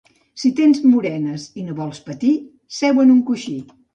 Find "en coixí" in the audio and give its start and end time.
3.07-3.57